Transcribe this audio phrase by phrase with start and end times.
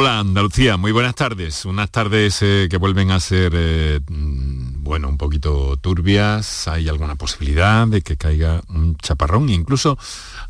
[0.00, 1.64] Hola Andalucía, muy buenas tardes.
[1.64, 6.68] Unas tardes eh, que vuelven a ser, eh, mm, bueno, un poquito turbias.
[6.68, 9.98] Hay alguna posibilidad de que caiga un chaparrón incluso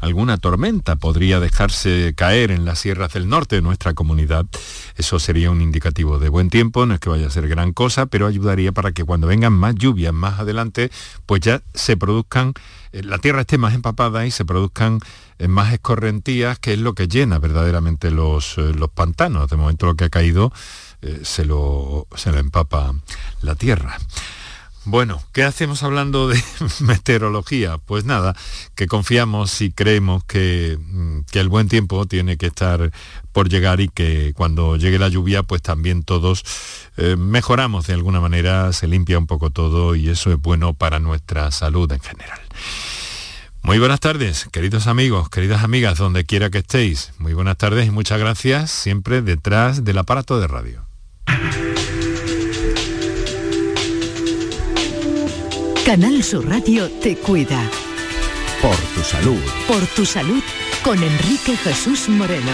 [0.00, 4.44] alguna tormenta podría dejarse caer en las sierras del norte de nuestra comunidad.
[4.96, 8.04] Eso sería un indicativo de buen tiempo, no es que vaya a ser gran cosa,
[8.04, 10.90] pero ayudaría para que cuando vengan más lluvias más adelante,
[11.24, 12.52] pues ya se produzcan,
[12.92, 15.00] la tierra esté más empapada y se produzcan
[15.46, 19.48] más escorrentías, que es lo que llena verdaderamente los, eh, los pantanos.
[19.48, 20.52] De momento lo que ha caído
[21.00, 22.92] eh, se, lo, se lo empapa
[23.42, 23.98] la tierra.
[24.90, 26.42] Bueno, ¿qué hacemos hablando de
[26.80, 27.76] meteorología?
[27.76, 28.34] Pues nada,
[28.74, 32.90] que confiamos y creemos que, mm, que, el buen tiempo tiene que estar
[33.32, 36.42] por llegar y que cuando llegue la lluvia, pues también todos
[36.96, 41.00] eh, mejoramos de alguna manera, se limpia un poco todo y eso es bueno para
[41.00, 42.40] nuestra salud en general.
[43.60, 47.12] Muy buenas tardes, queridos amigos, queridas amigas, donde quiera que estéis.
[47.18, 50.86] Muy buenas tardes y muchas gracias siempre detrás del aparato de radio.
[55.84, 57.62] Canal Sur Radio te cuida.
[58.60, 59.40] Por tu salud.
[59.66, 60.42] Por tu salud
[60.82, 62.52] con Enrique Jesús Moreno.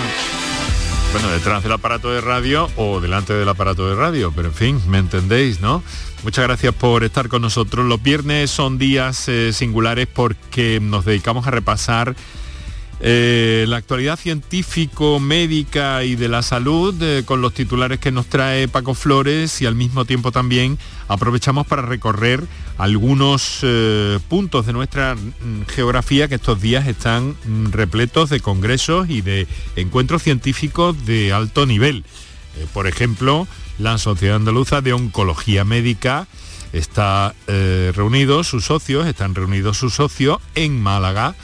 [1.12, 4.80] Bueno, detrás del aparato de radio o delante del aparato de radio, pero en fin,
[4.88, 5.82] me entendéis, ¿no?
[6.22, 7.86] Muchas gracias por estar con nosotros.
[7.86, 12.14] Los viernes son días eh, singulares porque nos dedicamos a repasar
[13.00, 18.26] eh, la actualidad científico, médica y de la salud eh, con los titulares que nos
[18.26, 20.78] trae Paco Flores y al mismo tiempo también
[21.08, 22.42] aprovechamos para recorrer
[22.78, 23.64] algunos
[24.28, 29.46] puntos de nuestra mm, geografía que estos días están mm, repletos de congresos y de
[29.76, 32.04] encuentros científicos de alto nivel.
[32.72, 33.46] por ejemplo,
[33.78, 36.26] la Sociedad Andaluza de Oncología Médica
[36.74, 41.34] está eh, reunido, sus socios, están reunidos sus socios en Málaga.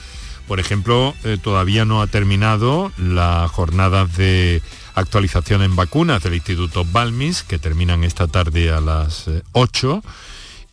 [0.50, 4.62] Por ejemplo, eh, todavía no ha terminado las jornadas de
[4.96, 10.02] actualización en vacunas del Instituto Balmis, que terminan esta tarde a las 8.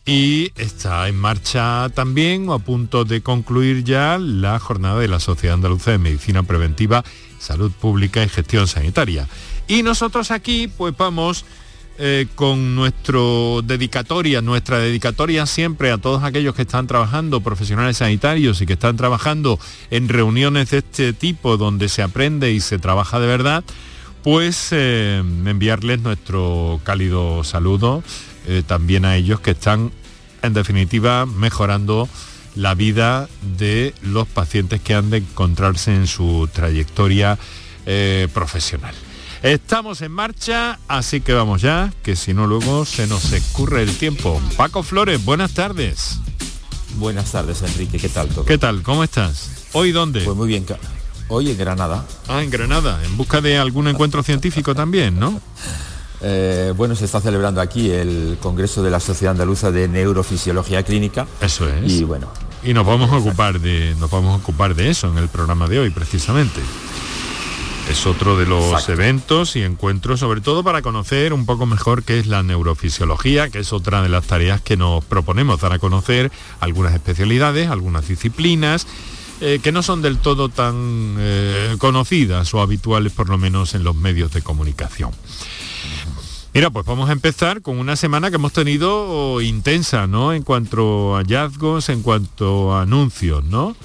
[0.04, 5.06] Eh, y está en marcha también o a punto de concluir ya la jornada de
[5.06, 7.04] la Sociedad Andaluza de Medicina Preventiva,
[7.38, 9.28] Salud Pública y Gestión Sanitaria.
[9.68, 11.44] Y nosotros aquí pues vamos
[12.00, 18.60] eh, con nuestro dedicatoria, nuestra dedicatoria siempre a todos aquellos que están trabajando, profesionales sanitarios
[18.60, 19.58] y que están trabajando
[19.90, 23.64] en reuniones de este tipo donde se aprende y se trabaja de verdad,
[24.22, 28.04] pues eh, enviarles nuestro cálido saludo
[28.46, 29.90] eh, también a ellos que están
[30.42, 32.08] en definitiva mejorando
[32.54, 33.28] la vida
[33.58, 37.36] de los pacientes que han de encontrarse en su trayectoria
[38.32, 38.94] profesional.
[39.42, 43.96] Estamos en marcha, así que vamos ya, que si no luego se nos escurre el
[43.96, 44.42] tiempo.
[44.56, 46.18] Paco Flores, buenas tardes.
[46.96, 48.44] Buenas tardes, Enrique, ¿qué tal todo?
[48.44, 48.82] ¿Qué tal?
[48.82, 49.68] ¿Cómo estás?
[49.74, 50.22] ¿Hoy dónde?
[50.22, 50.66] Pues muy bien,
[51.28, 52.04] hoy en Granada.
[52.26, 55.40] Ah, en Granada, en busca de algún encuentro científico también, ¿no?
[56.20, 61.28] Eh, bueno, se está celebrando aquí el Congreso de la Sociedad Andaluza de Neurofisiología Clínica.
[61.40, 61.92] Eso es.
[61.92, 62.26] Y bueno.
[62.64, 65.68] Y nos vamos a ocupar de, nos vamos a ocupar de eso en el programa
[65.68, 66.60] de hoy, precisamente.
[67.90, 72.18] Es otro de los eventos y encuentros, sobre todo para conocer un poco mejor qué
[72.18, 76.30] es la neurofisiología, que es otra de las tareas que nos proponemos dar a conocer
[76.60, 78.86] algunas especialidades, algunas disciplinas,
[79.40, 83.84] eh, que no son del todo tan eh, conocidas o habituales, por lo menos en
[83.84, 85.12] los medios de comunicación.
[86.52, 90.32] Mira, pues vamos a empezar con una semana que hemos tenido intensa, ¿no?
[90.32, 93.76] En cuanto a hallazgos, en cuanto a anuncios, ¿no?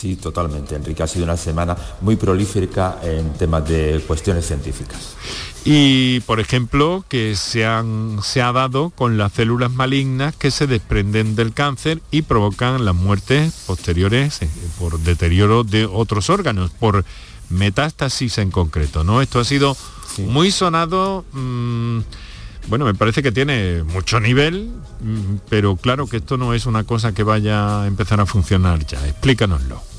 [0.00, 1.02] Sí, totalmente, Enrique.
[1.02, 5.14] Ha sido una semana muy prolífica en temas de cuestiones científicas.
[5.62, 10.66] Y, por ejemplo, que se, han, se ha dado con las células malignas que se
[10.66, 17.04] desprenden del cáncer y provocan las muertes posteriores eh, por deterioro de otros órganos, por
[17.50, 19.04] metástasis en concreto.
[19.04, 19.20] ¿no?
[19.20, 19.76] Esto ha sido
[20.16, 21.26] muy sonado.
[21.32, 21.98] Mm,
[22.68, 24.70] bueno, me parece que tiene mucho nivel,
[25.02, 28.86] mm, pero claro que esto no es una cosa que vaya a empezar a funcionar
[28.86, 29.06] ya.
[29.06, 29.89] Explícanoslo.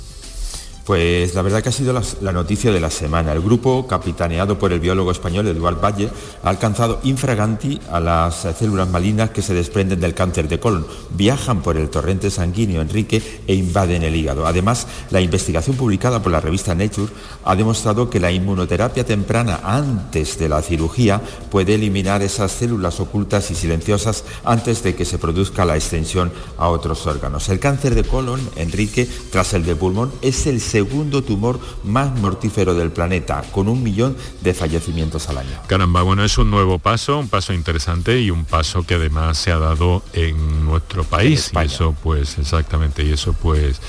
[0.86, 3.34] Pues la verdad que ha sido la, noticia de la semana.
[3.34, 6.10] El grupo, capitaneado por el biólogo español Eduard Valle,
[6.44, 10.88] ha alcanzado infraganti a las células malignas que se desprenden del cáncer de colon.
[11.12, 14.48] Viajan por el torrente sanguíneo Enrique e invaden el hígado.
[14.48, 17.14] Además, la investigación publicada por la revista Nature
[17.46, 21.22] ha demostrado que la inmunoterapia temprana antes de la cirugía
[21.52, 26.70] puede eliminar esas células ocultas y silenciosas antes de que se produzca la extensión a
[26.70, 27.50] otros órganos.
[27.50, 32.74] El cáncer de colon, Enrique, tras el de pulmón, es el segundo tumor más mortífero
[32.74, 35.60] del planeta, con un millón de fallecimientos al año.
[35.68, 39.52] Caramba, bueno, es un nuevo paso, un paso interesante y un paso que además se
[39.52, 41.52] ha dado en nuestro país.
[41.54, 43.82] y eso, pues, exactamente, y eso, pues,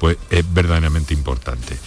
[0.00, 1.78] pues es verdaderamente importante.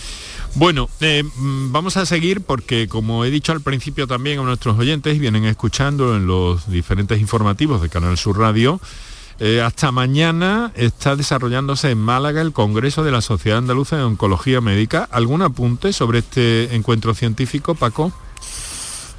[0.56, 4.80] Bueno, eh, mm, vamos a seguir porque como he dicho al principio también a nuestros
[4.80, 8.80] oyentes vienen escuchando en los diferentes informativos de Canal Sur Radio,
[9.40, 14.62] eh, hasta mañana está desarrollándose en Málaga el Congreso de la Sociedad Andaluza de Oncología
[14.62, 15.08] Médica.
[15.12, 18.12] ¿Algún apunte sobre este encuentro científico, Paco?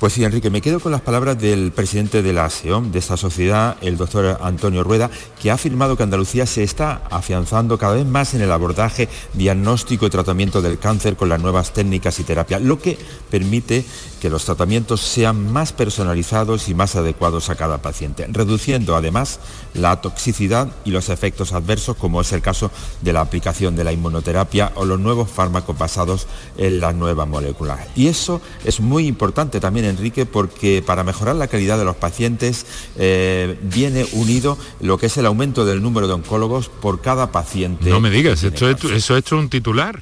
[0.00, 3.18] Pues sí, Enrique, me quedo con las palabras del presidente de la ASEOM, de esta
[3.18, 8.06] sociedad, el doctor Antonio Rueda, que ha afirmado que Andalucía se está afianzando cada vez
[8.06, 12.62] más en el abordaje, diagnóstico y tratamiento del cáncer con las nuevas técnicas y terapias,
[12.62, 12.98] lo que
[13.30, 13.84] permite
[14.22, 19.38] que los tratamientos sean más personalizados y más adecuados a cada paciente, reduciendo además
[19.74, 22.70] la toxicidad y los efectos adversos, como es el caso
[23.02, 26.26] de la aplicación de la inmunoterapia o los nuevos fármacos basados
[26.56, 27.80] en las nuevas moléculas.
[27.94, 32.66] Y eso es muy importante también Enrique, porque para mejorar la calidad de los pacientes
[32.96, 37.90] eh, viene unido lo que es el aumento del número de oncólogos por cada paciente.
[37.90, 40.00] No me digas, esto es, eso es un titular.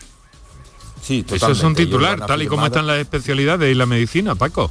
[1.02, 4.70] Sí, Eso es un titular, tal y como están las especialidades y la medicina, Paco.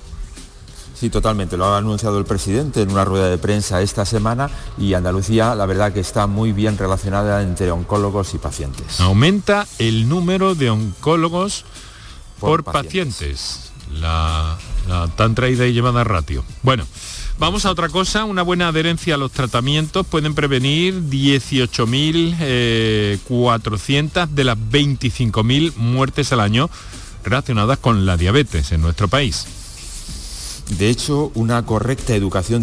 [1.00, 1.58] Sí, totalmente.
[1.58, 4.50] Lo ha anunciado el presidente en una rueda de prensa esta semana
[4.80, 9.00] y Andalucía, la verdad que está muy bien relacionada entre oncólogos y pacientes.
[9.00, 11.66] Aumenta el número de oncólogos
[12.40, 13.72] por, pacientes.
[13.94, 14.58] La,
[15.16, 16.44] tan traída y llevada ratio.
[16.64, 16.86] Bueno,
[17.40, 18.24] vamos a otra cosa.
[18.26, 23.20] Una buena adherencia a los tratamientos pueden prevenir 18.400 eh,
[24.30, 26.70] de las 25.000 muertes al año
[27.24, 29.46] relacionadas con la diabetes en nuestro país.
[30.70, 32.62] De hecho, una correcta educación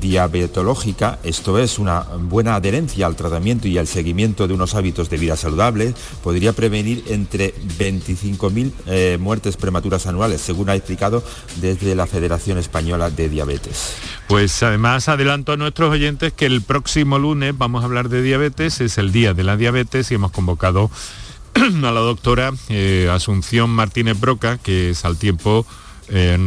[0.00, 5.18] diabetológica, esto es, una buena adherencia al tratamiento y al seguimiento de unos hábitos de
[5.18, 11.22] vida saludables, podría prevenir entre 25.000 eh, muertes prematuras anuales, según ha explicado
[11.60, 13.94] desde la Federación Española de Diabetes.
[14.26, 18.80] Pues además adelanto a nuestros oyentes que el próximo lunes vamos a hablar de diabetes,
[18.80, 20.90] es el Día de la Diabetes y hemos convocado
[21.54, 25.64] a la doctora eh, Asunción Martínez Broca, que es al tiempo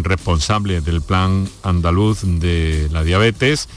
[0.04, 3.69] responsable del plan andaluz de la diabetes.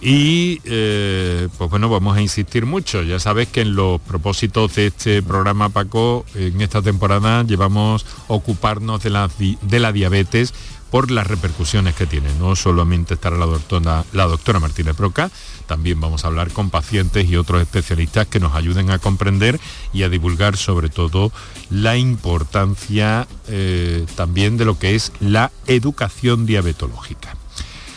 [0.00, 3.02] Y eh, pues bueno, vamos a insistir mucho.
[3.02, 9.00] Ya sabes que en los propósitos de este programa, Paco, en esta temporada llevamos ocuparnos
[9.04, 9.30] de la,
[9.62, 10.54] de la diabetes
[10.92, 12.28] por las repercusiones que tiene.
[12.38, 15.30] No solamente estará la doctora, la doctora Martínez Broca,
[15.66, 19.58] también vamos a hablar con pacientes y otros especialistas que nos ayuden a comprender
[19.94, 21.32] y a divulgar sobre todo
[21.70, 27.36] la importancia eh, también de lo que es la educación diabetológica.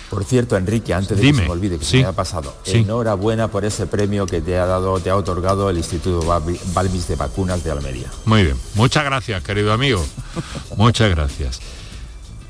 [0.10, 3.50] Por cierto, Enrique, antes de que se me olvide que se me ha pasado, enhorabuena
[3.50, 6.26] por ese premio que te ha dado, te ha otorgado el Instituto
[6.74, 8.10] Balmis de Vacunas de Almería.
[8.24, 10.02] Muy bien, muchas gracias, querido amigo.
[10.78, 11.60] muchas gracias.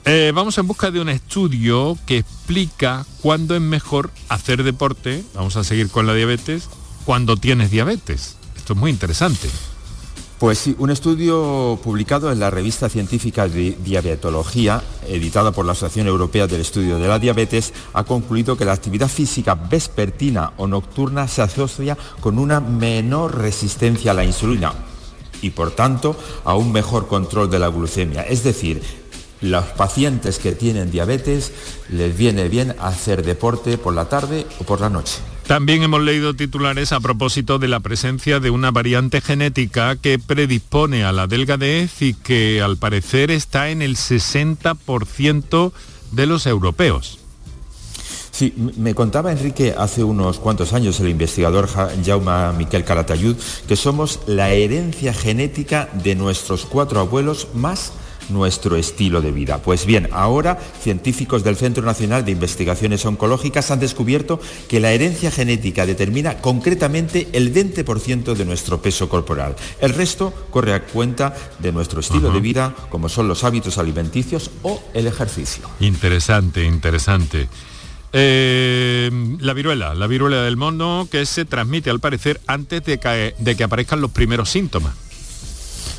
[0.07, 5.55] Eh, vamos en busca de un estudio que explica cuándo es mejor hacer deporte, vamos
[5.55, 6.69] a seguir con la diabetes,
[7.05, 8.35] cuando tienes diabetes.
[8.55, 9.49] Esto es muy interesante.
[10.37, 16.05] Pues sí, un estudio publicado en la revista científica de Diabetología, editada por la Asociación
[16.05, 21.27] Europea del Estudio de la Diabetes, ha concluido que la actividad física vespertina o nocturna
[21.27, 24.73] se asocia con una menor resistencia a la insulina
[25.41, 28.21] y por tanto a un mejor control de la glucemia.
[28.21, 28.83] Es decir,
[29.41, 31.51] los pacientes que tienen diabetes
[31.89, 35.19] les viene bien hacer deporte por la tarde o por la noche.
[35.47, 41.03] También hemos leído titulares a propósito de la presencia de una variante genética que predispone
[41.03, 45.71] a la delgadez y que al parecer está en el 60%
[46.11, 47.19] de los europeos.
[48.31, 51.69] Sí, me contaba Enrique hace unos cuantos años el investigador
[52.03, 57.93] Jaume Miquel Calatayud que somos la herencia genética de nuestros cuatro abuelos más
[58.29, 59.61] nuestro estilo de vida.
[59.61, 65.31] Pues bien, ahora científicos del Centro Nacional de Investigaciones Oncológicas han descubierto que la herencia
[65.31, 69.55] genética determina concretamente el 20% de nuestro peso corporal.
[69.79, 74.51] El resto corre a cuenta de nuestro estilo de vida, como son los hábitos alimenticios
[74.63, 75.69] o el ejercicio.
[75.79, 77.47] Interesante, interesante.
[78.17, 83.55] Eh, la viruela, la viruela del mono que se transmite al parecer antes de de
[83.57, 85.04] que aparezcan los primeros síntomas.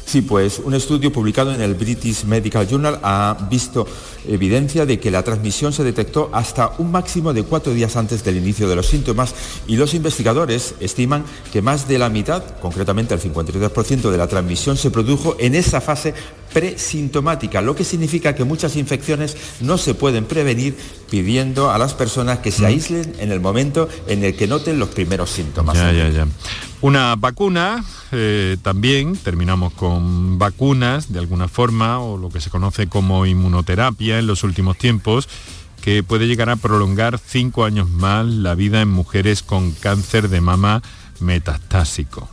[0.07, 3.89] Sí, pues un estudio publicado en el British Medical Journal ha visto
[4.29, 8.37] evidencia de que la transmisión se detectó hasta un máximo de cuatro días antes del
[8.37, 9.35] inicio de los síntomas
[9.67, 14.77] y los investigadores estiman que más de la mitad, concretamente el 53% de la transmisión,
[14.77, 16.15] se produjo en esa fase
[16.53, 20.77] presintomática, lo que significa que muchas infecciones no se pueden prevenir
[21.11, 24.89] pidiendo a las personas que se aíslen en el momento en el que noten los
[24.89, 25.77] primeros síntomas.
[25.77, 26.27] Ya, ya, ya.
[26.83, 32.87] Una vacuna, eh, también terminamos con vacunas de alguna forma, o lo que se conoce
[32.87, 35.29] como inmunoterapia en los últimos tiempos,
[35.83, 40.41] que puede llegar a prolongar cinco años más la vida en mujeres con cáncer de
[40.41, 40.83] mama
[41.21, 42.29] metastásico.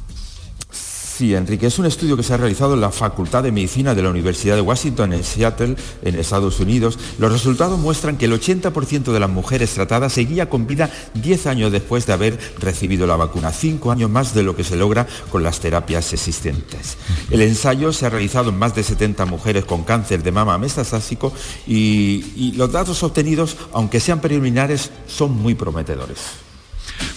[1.15, 4.01] Sí, Enrique, es un estudio que se ha realizado en la Facultad de Medicina de
[4.01, 6.97] la Universidad de Washington en Seattle, en Estados Unidos.
[7.19, 11.71] Los resultados muestran que el 80% de las mujeres tratadas seguía con vida 10 años
[11.71, 15.43] después de haber recibido la vacuna, 5 años más de lo que se logra con
[15.43, 16.97] las terapias existentes.
[17.29, 21.31] El ensayo se ha realizado en más de 70 mujeres con cáncer de mama metastásico
[21.67, 26.52] y, y los datos obtenidos, aunque sean preliminares, son muy prometedores.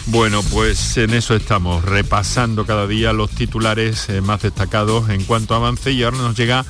[0.06, 5.54] Bueno, pues en eso estamos, repasando cada día los titulares eh, más destacados en cuanto
[5.54, 6.64] avance y ahora nos llega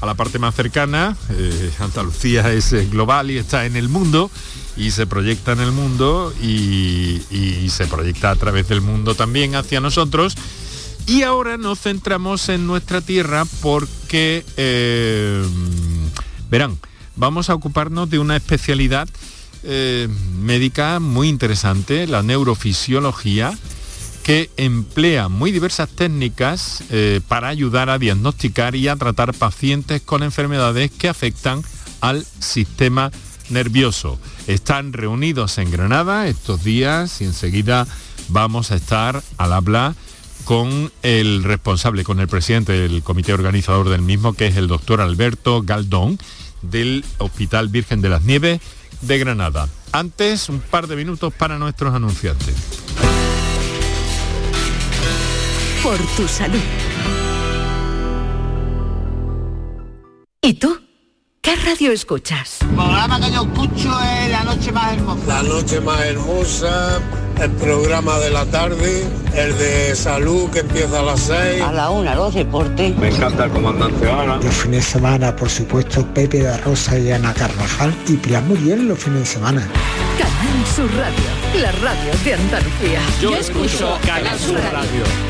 [0.00, 1.16] a la parte más cercana.
[1.30, 4.28] Eh, Andalucía es eh, global y está en el mundo
[4.76, 7.20] y se proyecta en el mundo y,
[7.70, 10.34] se proyecta a través del mundo también hacia nosotros.
[11.06, 14.44] Y ahora nos centramos en nuestra tierra porque,
[16.50, 16.78] verán,
[17.14, 19.08] vamos a ocuparnos de una especialidad
[19.62, 23.56] eh, médica muy interesante, la neurofisiología,
[24.22, 30.22] que emplea muy diversas técnicas eh, para ayudar a diagnosticar y a tratar pacientes con
[30.22, 31.62] enfermedades que afectan
[32.00, 33.10] al sistema
[33.48, 34.18] nervioso.
[34.46, 37.86] Están reunidos en Granada estos días y enseguida
[38.28, 39.94] vamos a estar al habla
[40.44, 45.00] con el responsable, con el presidente del comité organizador del mismo, que es el doctor
[45.00, 46.18] Alberto Galdón,
[46.62, 48.60] del Hospital Virgen de las Nieves
[49.00, 49.68] de Granada.
[49.92, 52.54] Antes, un par de minutos para nuestros anunciantes.
[55.82, 56.60] Por tu salud.
[60.42, 60.78] ¿Y tú?
[61.42, 62.58] ¿Qué radio escuchas?
[62.60, 65.26] El programa que yo escucho es La Noche Más Hermosa.
[65.26, 67.00] La Noche Más Hermosa,
[67.40, 69.04] el programa de la tarde,
[69.34, 71.62] el de salud que empieza a las 6.
[71.62, 72.96] A la una, los deportes.
[72.98, 74.36] Me encanta el comandante Ana.
[74.36, 78.88] Los fines de semana, por supuesto, Pepe de Rosa y Ana Carvajal y Pilar Muriel
[78.88, 79.66] los fines de semana.
[80.18, 83.00] Canal Sur Radio, la radio de Andalucía.
[83.20, 85.29] Yo, escucho Canal Sur radio.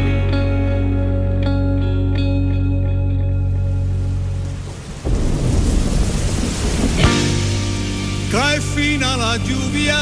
[9.37, 9.97] Lluvia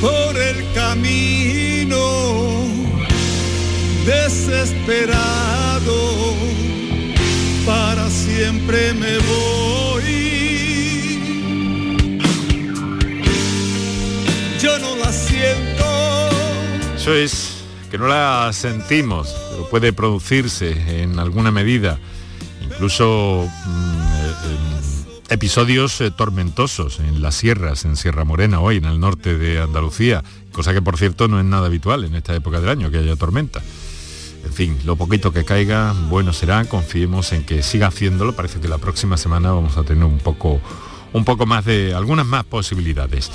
[0.00, 1.98] por el camino,
[4.04, 5.14] desesperado,
[7.64, 10.24] para siempre me voy.
[14.60, 15.84] Yo no la siento.
[16.96, 17.54] Eso es
[17.90, 21.98] que no la sentimos, pero puede producirse en alguna medida,
[22.62, 23.93] incluso mm,
[25.34, 30.22] episodios eh, tormentosos en las sierras, en Sierra Morena hoy, en el norte de Andalucía,
[30.52, 33.16] cosa que por cierto no es nada habitual en esta época del año, que haya
[33.16, 33.60] tormenta.
[34.44, 38.68] En fin, lo poquito que caiga, bueno será, confiemos en que siga haciéndolo, parece que
[38.68, 40.60] la próxima semana vamos a tener un poco,
[41.12, 43.32] un poco más de, algunas más posibilidades.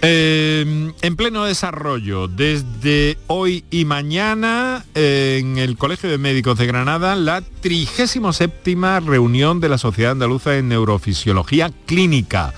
[0.00, 7.16] Eh, en pleno desarrollo, desde hoy y mañana en el Colegio de Médicos de Granada,
[7.16, 12.54] la 37 reunión de la Sociedad Andaluza en Neurofisiología Clínica.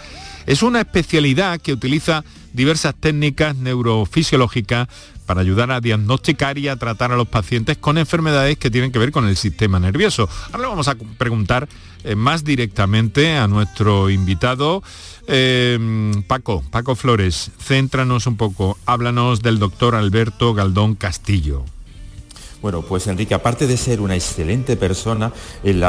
[0.46, 4.88] Es una especialidad que utiliza diversas técnicas neurofisiológicas
[5.30, 8.98] para ayudar a diagnosticar y a tratar a los pacientes con enfermedades que tienen que
[8.98, 10.28] ver con el sistema nervioso.
[10.50, 11.68] Ahora vamos a preguntar
[12.02, 14.82] eh, más directamente a nuestro invitado,
[15.28, 15.78] eh,
[16.26, 17.52] Paco, Paco Flores.
[17.60, 21.64] Céntranos un poco, háblanos del doctor Alberto Galdón Castillo.
[22.62, 25.32] Bueno, pues Enrique, aparte de ser una excelente persona,
[25.64, 25.80] el,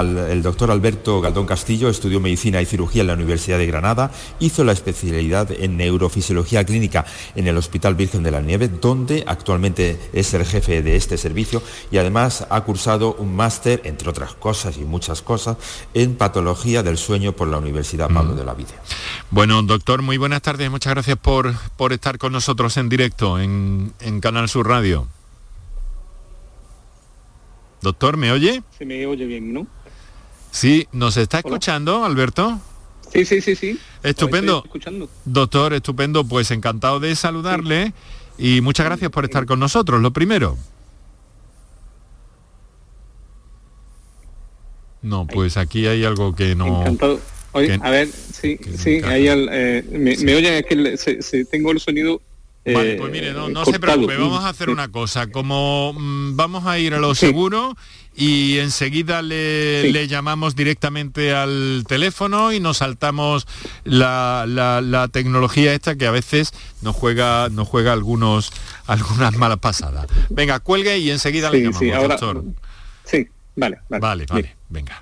[0.41, 4.71] doctor Alberto Galdón Castillo estudió medicina y cirugía en la Universidad de Granada, hizo la
[4.71, 10.45] especialidad en neurofisiología clínica en el Hospital Virgen de la Nieve, donde actualmente es el
[10.45, 11.61] jefe de este servicio
[11.91, 15.57] y además ha cursado un máster, entre otras cosas y muchas cosas,
[15.93, 18.71] en patología del sueño por la Universidad Pablo de la Vida.
[19.29, 23.93] Bueno, doctor, muy buenas tardes, muchas gracias por, por estar con nosotros en directo en,
[23.99, 25.07] en Canal Sur Radio.
[27.81, 28.61] Doctor, ¿me oye?
[28.77, 29.67] Se me oye bien, ¿no?
[30.51, 32.59] Sí, ¿nos está escuchando, Alberto?
[33.11, 33.79] Sí, sí, sí, sí.
[34.03, 34.63] Estupendo.
[35.25, 36.23] Doctor, estupendo.
[36.23, 37.93] Pues encantado de saludarle
[38.37, 40.01] y muchas gracias por estar con nosotros.
[40.01, 40.57] Lo primero.
[45.01, 46.81] No, pues aquí hay algo que no...
[46.81, 47.19] Encantado.
[47.53, 51.71] Oye, a ver, sí, sí, ahí eh, me, me, oyen, es que se, se, tengo
[51.71, 52.21] el sonido
[52.63, 55.27] Vale, pues mire, no, no se preocupe, vamos a hacer una cosa.
[55.27, 57.75] Como mm, vamos a ir a lo seguro
[58.15, 63.47] y enseguida le, le, llamamos directamente al teléfono y nos saltamos
[63.83, 68.51] la, la, tecnología esta que a veces nos juega, nos juega algunos,
[68.85, 70.07] algunas malas pasadas.
[70.29, 72.17] Venga, cuelgue y enseguida le llamamos, sí, ahora,
[73.05, 74.01] Sí, vale, vale.
[74.01, 75.01] Vale, vale, venga.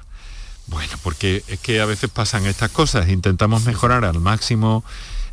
[0.67, 4.85] Bueno, porque es que a veces pasan estas cosas, intentamos mejorar al máximo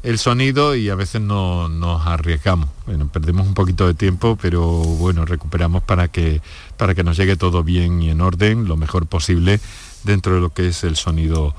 [0.07, 2.69] el sonido y a veces no, nos arriesgamos.
[2.87, 6.41] Bueno, perdemos un poquito de tiempo, pero bueno, recuperamos para que,
[6.77, 9.59] para que nos llegue todo bien y en orden, lo mejor posible
[10.05, 11.57] dentro de lo que es el sonido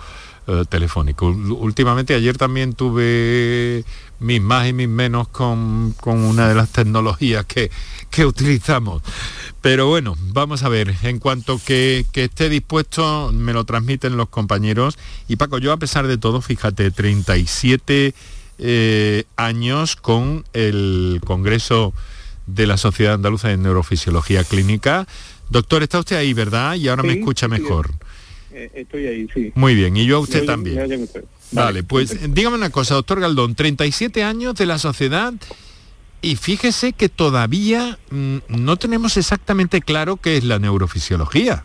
[0.48, 1.25] eh, telefónico.
[1.27, 3.84] Últimamente, ayer también tuve
[4.22, 7.70] mis más y mis menos con, una de las tecnologías que,
[8.10, 9.04] que, utilizamos.
[9.60, 14.30] Pero bueno, vamos a ver, en cuanto que, que, esté dispuesto, me lo transmiten los
[14.30, 14.98] compañeros.
[15.27, 18.16] Y Paco, yo a pesar de todo, fíjate, 37
[18.60, 21.94] eh, años con el Congreso
[22.46, 25.08] de la Sociedad Andaluza de Neurofisiología Clínica.
[25.50, 26.76] Doctor, está usted ahí, ¿verdad?
[26.76, 27.92] Y ahora me escucha mejor.
[28.52, 29.52] Eh, estoy ahí, sí.
[29.56, 31.08] Muy bien, y yo a usted también.
[31.52, 35.34] Vale, pues dígame una cosa, doctor Galdón, 37 años de la sociedad
[36.22, 41.64] y fíjese que todavía mm, no tenemos exactamente claro qué es la neurofisiología.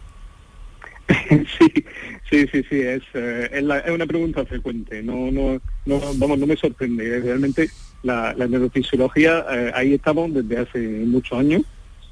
[1.59, 1.85] sí,
[2.33, 5.03] Sí, sí, sí, es, eh, es, una pregunta frecuente.
[5.03, 7.21] No, no, no, vamos, no me sorprende.
[7.21, 7.69] Realmente
[8.03, 11.61] la, neurofisiología, eh, ahí estamos desde hace muchos años,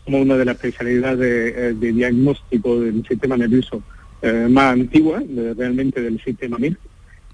[0.05, 3.83] como una de las especialidades eh, de, diagnóstico del sistema nervioso
[4.51, 5.23] más antigua,
[5.57, 6.77] realmente del sistema MIR,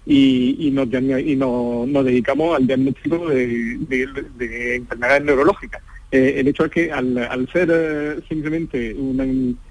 [0.06, 5.82] y, nos, y nos, dedicamos al diagnóstico de, enfermedades neurológicas.
[6.12, 9.24] el hecho es que al, ser simplemente una,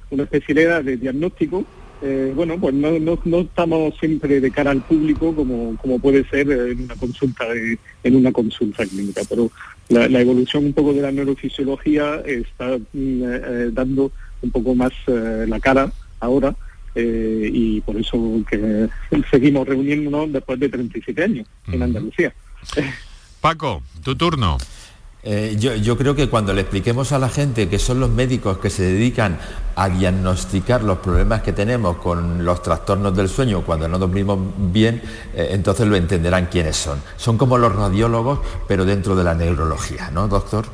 [0.09, 1.65] una especialidad de diagnóstico,
[2.07, 6.51] eh, bueno, pues no, no, estamos siempre de cara al público como, como puede ser
[6.51, 7.45] en una consulta
[8.03, 9.49] en una consulta clínica, pero
[9.89, 14.11] la, evolución un poco de la neurofisiología está mm, eh, dando
[14.43, 16.55] un poco más eh, la cara ahora
[16.97, 18.87] y por eso que
[19.29, 22.33] seguimos reuniéndonos después de 37 años en Andalucía.
[23.41, 24.57] Paco, tu turno.
[25.27, 28.69] Eh, yo, creo que cuando le expliquemos a la gente que son los médicos que
[28.69, 29.39] se dedican
[29.75, 34.37] a diagnosticar los problemas que tenemos con los trastornos del sueño cuando no dormimos
[34.71, 35.01] bien,
[35.33, 37.01] eh, entonces lo entenderán quiénes son.
[37.17, 40.67] Son como los radiólogos, pero dentro de la neurología, ¿no, doctor?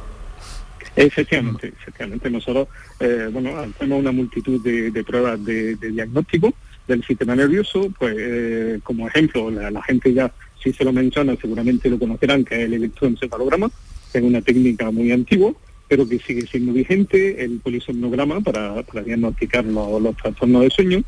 [0.98, 2.30] Efectivamente, efectivamente.
[2.30, 2.68] Nosotros,
[3.00, 6.54] eh, bueno, hacemos una multitud de, pruebas de, diagnóstico
[6.90, 10.30] del sistema nervioso, pues como ejemplo, la, la gente ya,
[10.62, 13.72] si se lo menciona, seguramente lo conocerán, que es el electroencefalograma,
[14.14, 15.54] es una técnica muy antigua,
[15.88, 21.04] pero que sigue siendo vigente, el polisomnograma para, para diagnosticar los, trastornos de sueño,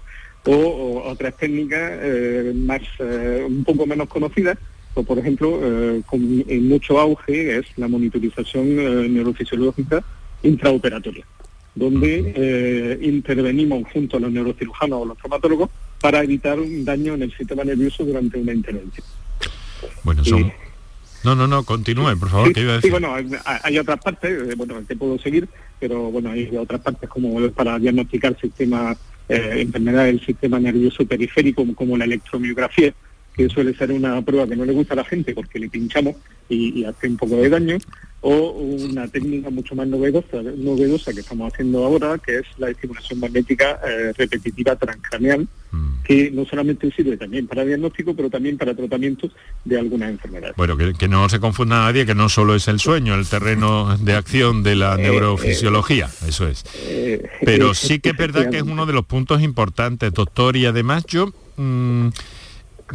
[0.46, 4.58] o, otras técnicas eh, más eh, un poco menos conocidas,
[4.94, 10.04] o por ejemplo, eh, con en mucho auge es la monitorización neurofisiológica
[10.44, 11.26] intraoperatoria,
[11.74, 15.70] donde intervenimos junto a los neurocirujanos o los traumatólogos
[16.02, 19.08] para evitar un daño en el sistema nervioso durante una intervención.
[20.04, 20.52] Bueno, son,
[21.24, 22.90] no, no, no, continúe, por favor, iba a decir?
[22.90, 25.48] Sí, bueno, hay, otras partes, eh, bueno, que puedo seguir,
[25.80, 28.96] pero bueno, hay otras partes como para diagnosticar sistema,
[29.30, 32.94] eh, enfermedades del sistema nervioso periférico, como la electromiografía,
[33.34, 36.16] que suele ser una prueba que no le gusta a la gente porque le pinchamos
[36.50, 37.78] y, hace un poco de daño,
[38.22, 43.20] o una técnica mucho más novedosa, novedosa que estamos haciendo ahora, que es la estimulación
[43.20, 46.04] magnética eh, repetitiva transcraneal, mm.
[46.06, 49.30] que no solamente sirve también para diagnóstico, pero también para tratamiento
[49.66, 50.56] de algunas enfermedades.
[50.56, 54.14] Bueno, que, no se confunda nadie, que no solo es el sueño, el terreno de
[54.14, 56.64] acción de la eh, neurofisiología, eso es.
[56.86, 60.66] Eh, pero sí que es verdad que es uno de los puntos importantes, doctor, y
[60.66, 61.34] además yo...
[61.58, 62.10] Mm,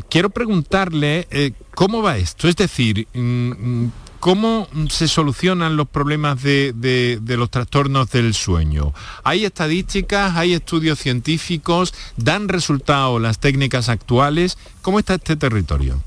[0.08, 6.42] quiero preguntarle eh, cómo va esto, es decir, mm, mm, ¿cómo se solucionan los problemas
[6.42, 8.92] de, los trastornos del sueño?
[9.24, 14.58] ¿Hay estadísticas, hay estudios científicos, dan resultado las técnicas actuales?
[14.82, 16.02] ¿Cómo está este territorio?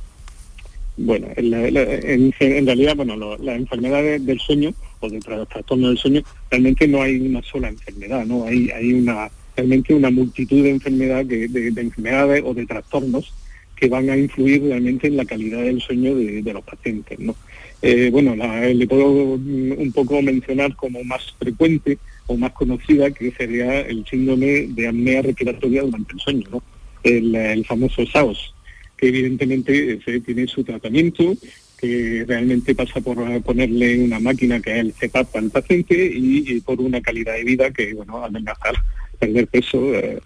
[0.97, 6.87] Bueno, en, realidad, bueno, las enfermedades del sueño o de los trastornos del sueño, realmente
[6.87, 8.45] no hay una sola enfermedad, ¿no?
[8.45, 13.33] Hay, hay una realmente una multitud de enfermedades, de enfermedades o de trastornos
[13.81, 17.17] que van a influir realmente en la calidad del sueño de, los pacientes.
[17.17, 17.35] ¿no?
[17.81, 23.31] Eh, bueno, le puedo mm, un poco mencionar como más frecuente o más conocida que
[23.31, 26.63] sería el síndrome de apnea respiratoria durante el sueño, ¿no?
[27.03, 28.53] el, famoso SAOS,
[28.95, 31.33] que evidentemente tiene su tratamiento,
[31.79, 36.79] que realmente pasa por ponerle una máquina que es el CEPAP al paciente y, por
[36.79, 38.75] una calidad de vida que, bueno, amenazar
[39.17, 39.95] perder peso.
[39.95, 40.19] Eh,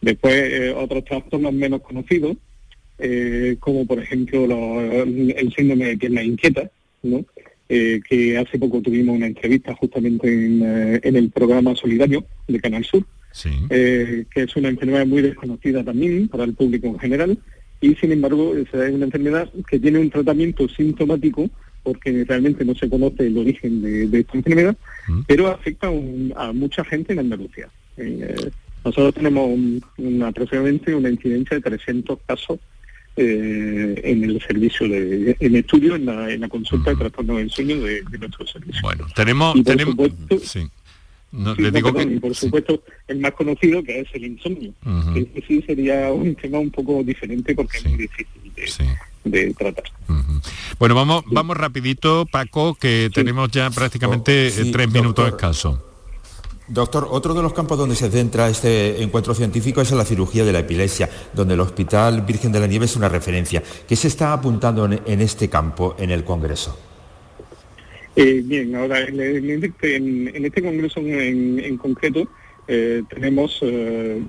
[0.00, 2.38] después, eh, otros trastornos menos conocidos,
[3.02, 4.44] eh, como por ejemplo
[4.80, 6.70] el síndrome de pierna inquieta,
[7.02, 7.24] ¿no?
[7.68, 13.02] que hace poco tuvimos una entrevista justamente en, el programa Solidario de Canal Sur,
[13.40, 17.38] que es una enfermedad muy desconocida también para el público en general,
[17.80, 21.48] y sin embargo es una enfermedad que tiene un tratamiento sintomático
[21.82, 24.76] porque realmente no se conoce el origen de, esta enfermedad,
[25.26, 25.88] pero afecta
[26.36, 27.68] a mucha gente en Andalucía.
[27.96, 28.50] Eh,
[28.84, 29.58] nosotros tenemos
[30.24, 32.60] aproximadamente una incidencia de 300 casos
[33.16, 36.06] eh, en el servicio de en estudio en
[36.40, 38.80] la, consulta de trastorno del sueño de, nuestro servicio.
[38.82, 39.94] Bueno, tenemos tenemos
[40.42, 40.68] sí.
[41.30, 44.72] digo que, y por supuesto el más conocido que es el insomnio.
[45.14, 48.52] que sí sería un tema un poco diferente porque es muy difícil
[49.24, 49.84] de, tratar.
[50.78, 55.78] Bueno, vamos vamos rapidito, Paco, que tenemos ya prácticamente oh, tres minutos escasos.
[56.72, 60.42] Doctor, otro de los campos donde se centra este encuentro científico es en la cirugía
[60.42, 63.62] de la epilepsia, donde el Hospital Virgen de la Nieve es una referencia.
[63.86, 66.78] ¿Qué se está apuntando en, este campo en el Congreso?
[68.16, 69.96] Eh, bien, ahora en, este,
[70.46, 72.26] este Congreso en, concreto
[72.66, 74.22] eh, tenemos, eh,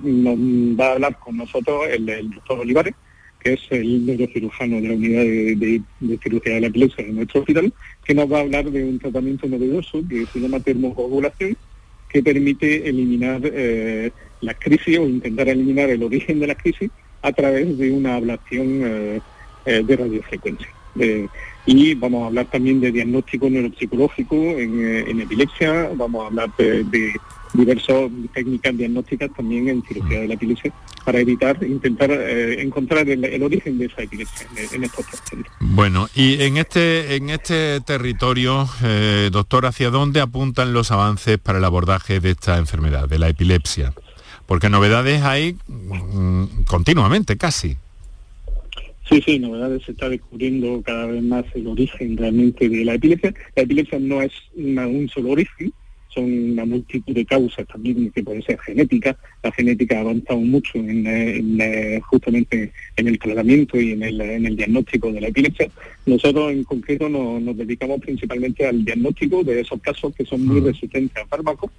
[0.78, 2.94] va a hablar con nosotros el, doctor Olivares,
[3.40, 5.80] que es el neurocirujano de la unidad de,
[6.22, 7.72] cirugía de la epilepsia de nuestro hospital,
[8.04, 11.56] que nos va a hablar de un tratamiento novedoso que se llama termocoagulación
[12.14, 16.88] que permite eliminar eh, las crisis o intentar eliminar el origen de la crisis
[17.22, 19.20] a través de una ablación eh,
[19.66, 20.68] eh, de radiofrecuencia.
[21.66, 27.12] y vamos a hablar también de diagnóstico neuropsicológico en, epilepsia, vamos a hablar de
[27.54, 30.72] diversas técnicas diagnósticas también en cirugía de la epilepsia
[31.04, 35.52] para evitar, intentar eh, encontrar el, origen de esa epilepsia en, estos pacientes.
[35.60, 41.58] Bueno, y en este, en este territorio, eh, doctor, ¿hacia dónde apuntan los avances para
[41.58, 43.94] el abordaje de esta enfermedad, de la epilepsia?
[44.46, 47.76] Porque novedades hay mm, continuamente, casi.
[49.08, 53.34] Sí, sí, novedades se está descubriendo cada vez más el origen realmente de la epilepsia.
[53.54, 55.72] La epilepsia no es un solo origen,
[56.14, 59.16] son una multitud de causas también que pueden ser genéticas.
[59.42, 65.12] La genética ha avanzado mucho en, eh, justamente en el tratamiento y en el, diagnóstico
[65.12, 65.68] de la epilepsia.
[66.06, 70.66] Nosotros en concreto nos, dedicamos principalmente al diagnóstico de esos casos que son muy mm.
[70.66, 71.70] resistentes a fármacos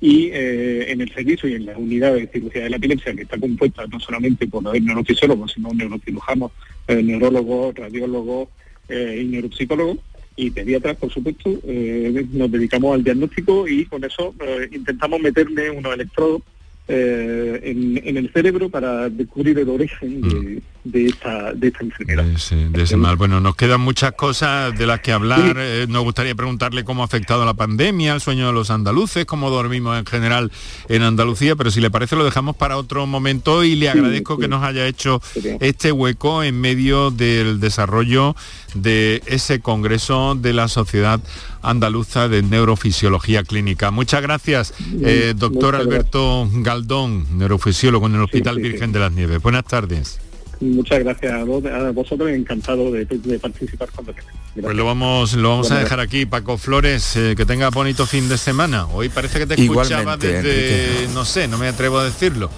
[0.00, 3.22] y eh, en el servicio y en la unidad de cirugía de la epilepsia, que
[3.22, 6.52] está compuesta no solamente por neurofisiólogos, sino neurocirujanos,
[6.88, 8.48] eh, neurólogos, radiólogos
[8.88, 9.98] y neuropsicólogos,
[10.36, 15.70] y pediatras, por supuesto, eh, nos dedicamos al diagnóstico y con eso eh, intentamos meterle
[15.70, 16.42] unos electrodos
[16.88, 21.06] eh, en, el cerebro para descubrir el origen de, mm.
[21.06, 22.24] esta, de esta enfermedad.
[22.70, 23.16] De ese, mal.
[23.16, 25.56] Bueno, nos quedan muchas cosas de las que hablar.
[25.88, 29.98] nos gustaría preguntarle cómo ha afectado la pandemia, el sueño de los andaluces, cómo dormimos
[29.98, 30.52] en general
[30.88, 34.48] en Andalucía, pero si le parece lo dejamos para otro momento y le agradezco que
[34.48, 35.20] nos haya hecho
[35.60, 38.36] este hueco en medio del desarrollo
[38.74, 41.20] de ese congreso de la Sociedad
[41.62, 43.90] Andaluza de Neurofisiología Clínica.
[43.90, 49.40] Muchas gracias, eh, doctor Alberto Galdón, neurofisiólogo en el Hospital Virgen de las Nieves.
[49.40, 50.18] Buenas tardes.
[50.60, 53.06] Muchas gracias a, vosotros, encantado de,
[53.38, 54.14] participar cuando
[54.60, 58.28] Pues lo vamos, lo vamos a dejar aquí, Paco Flores, eh, que tenga bonito fin
[58.28, 58.86] de semana.
[58.88, 62.50] Hoy parece que te escuchaba desde, no sé, no me atrevo a decirlo,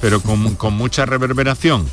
[0.00, 1.86] pero con, con mucha reverberación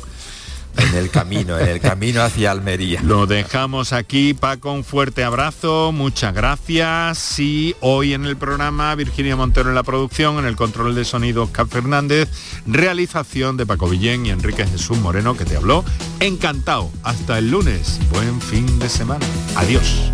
[0.76, 3.00] en el camino, en el camino hacia Almería.
[3.02, 7.38] Lo dejamos aquí, Paco, un fuerte abrazo, muchas gracias.
[7.38, 11.44] Y hoy en el programa Virginia Montero en la producción, en el control de sonido
[11.44, 12.28] Oscar Fernández,
[12.66, 15.84] realización de Paco Villén y Enrique Jesús Moreno que te habló.
[16.20, 16.90] Encantado.
[17.02, 17.98] Hasta el lunes.
[18.10, 19.24] Buen fin de semana.
[19.56, 20.12] Adiós.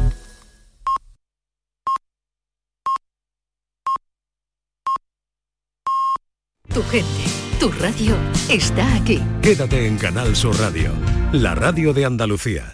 [6.73, 8.17] Tu gente tu radio
[8.49, 9.21] está aquí.
[9.43, 10.93] Quédate en Canal Sur Radio,
[11.33, 12.73] la radio de Andalucía.